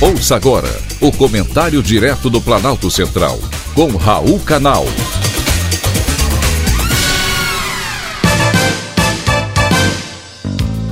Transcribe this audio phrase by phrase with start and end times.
[0.00, 0.68] Ouça agora
[1.00, 3.36] o comentário direto do Planalto Central,
[3.74, 4.84] com Raul Canal.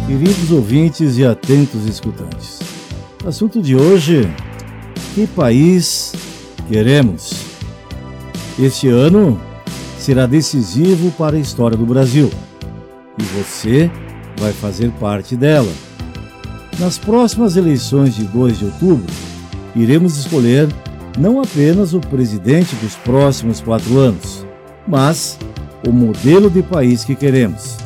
[0.09, 2.59] Queridos ouvintes e atentos escutantes,
[3.25, 4.29] assunto de hoje:
[5.15, 6.13] que país
[6.69, 7.31] queremos?
[8.59, 9.41] Este ano
[10.01, 12.29] será decisivo para a história do Brasil
[13.17, 13.89] e você
[14.37, 15.86] vai fazer parte dela.
[16.79, 19.07] Nas próximas eleições de 2 de outubro,
[19.75, 20.69] iremos escolher
[21.19, 24.47] não apenas o presidente dos próximos quatro anos,
[24.87, 25.39] mas
[25.87, 27.79] o modelo de país que queremos.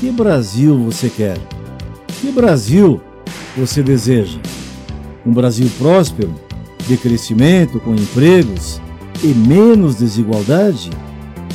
[0.00, 1.36] Que Brasil você quer?
[2.22, 3.02] Que Brasil
[3.54, 4.38] você deseja?
[5.26, 6.34] Um Brasil próspero,
[6.88, 8.80] de crescimento, com empregos
[9.22, 10.88] e menos desigualdade?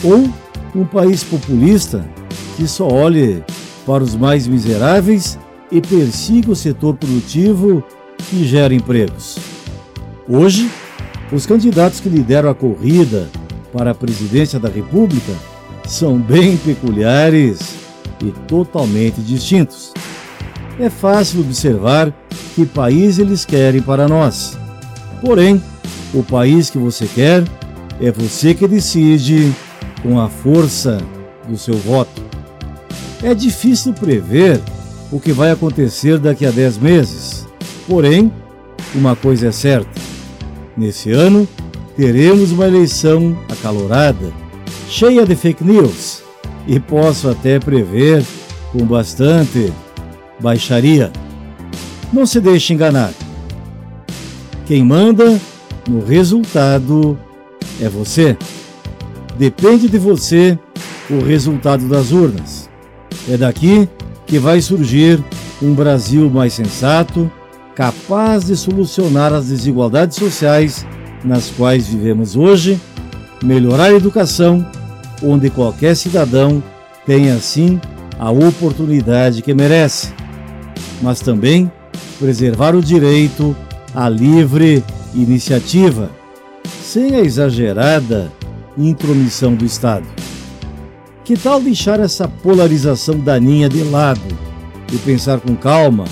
[0.04, 0.30] Ou
[0.76, 2.06] um país populista
[2.56, 3.44] que só olhe
[3.84, 5.40] para os mais miseráveis
[5.76, 7.84] e persiga o setor produtivo
[8.30, 9.38] que gera empregos.
[10.26, 10.72] Hoje,
[11.34, 13.28] os candidatos que lideram a corrida
[13.74, 15.34] para a presidência da República
[15.86, 17.76] são bem peculiares
[18.24, 19.92] e totalmente distintos.
[20.80, 22.14] É fácil observar
[22.56, 24.58] que país eles querem para nós.
[25.20, 25.62] Porém,
[26.14, 27.44] o país que você quer
[28.00, 29.54] é você que decide
[30.02, 31.02] com a força
[31.50, 32.24] do seu voto.
[33.22, 34.62] É difícil prever
[35.16, 37.48] o que vai acontecer daqui a 10 meses.
[37.88, 38.30] Porém,
[38.94, 39.90] uma coisa é certa:
[40.76, 41.48] nesse ano
[41.96, 44.34] teremos uma eleição acalorada,
[44.90, 46.22] cheia de fake news,
[46.68, 48.26] e posso até prever
[48.74, 49.72] com bastante
[50.38, 51.14] baixaria.
[52.12, 53.14] Não se deixe enganar.
[54.66, 55.40] Quem manda
[55.88, 57.18] no resultado
[57.80, 58.38] é você.
[59.38, 60.60] Depende de você
[61.10, 62.70] o resultado das urnas.
[63.30, 63.88] É daqui
[64.26, 65.24] que vai surgir
[65.62, 67.32] um Brasil mais sensato,
[67.76, 70.86] capaz de solucionar as desigualdades sociais
[71.24, 72.80] nas quais vivemos hoje,
[73.44, 74.66] melhorar a educação,
[75.22, 76.64] onde qualquer cidadão
[77.06, 77.80] tenha assim
[78.20, 80.14] a oportunidade que merece,
[81.02, 81.72] mas também
[82.20, 83.56] preservar o direito
[83.94, 84.84] à livre
[85.14, 86.10] iniciativa,
[86.84, 88.32] sem a exagerada
[88.78, 90.06] intromissão do Estado.
[91.26, 94.22] Que tal deixar essa polarização daninha de lado
[94.94, 96.06] e pensar com calma,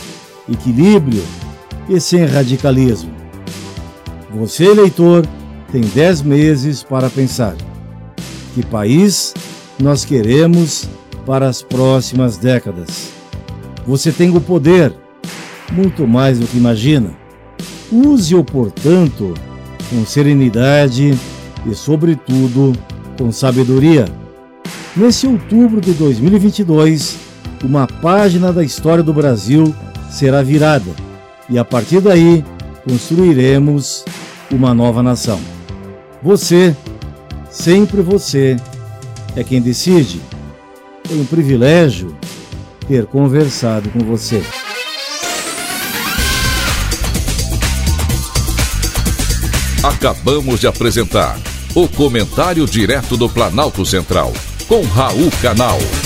[0.51, 1.21] equilíbrio
[1.87, 3.13] e sem radicalismo?
[4.33, 5.23] Você, eleitor,
[5.71, 7.55] tem dez meses para pensar.
[8.55, 9.35] Que país
[9.79, 10.89] nós queremos
[11.27, 13.11] para as próximas décadas?
[13.85, 14.91] Você tem o poder,
[15.71, 17.11] muito mais do que imagina.
[17.91, 19.35] Use-o, portanto,
[19.91, 21.15] com serenidade
[21.69, 22.73] e, sobretudo,
[23.15, 24.07] com sabedoria
[24.95, 27.17] Nesse outubro de 2022,
[27.63, 29.73] uma página da história do Brasil
[30.11, 30.91] será virada
[31.49, 32.45] e a partir daí
[32.83, 34.05] construiremos
[34.51, 35.41] uma nova nação.
[36.21, 36.75] Você,
[37.49, 38.55] sempre você,
[39.35, 40.21] é quem decide.
[41.05, 42.15] Foi um privilégio
[42.87, 44.43] ter conversado com você.
[49.81, 51.39] Acabamos de apresentar
[51.73, 54.31] o Comentário Direto do Planalto Central
[54.67, 56.02] com Raul Canal.